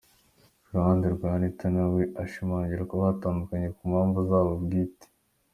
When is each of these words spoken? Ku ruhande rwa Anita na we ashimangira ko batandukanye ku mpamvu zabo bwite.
Ku 0.63 0.69
ruhande 0.75 1.05
rwa 1.15 1.29
Anita 1.37 1.67
na 1.75 1.85
we 1.93 2.03
ashimangira 2.23 2.81
ko 2.89 2.95
batandukanye 3.03 3.67
ku 3.75 3.83
mpamvu 3.91 4.19
zabo 4.29 4.53
bwite. 4.63 5.07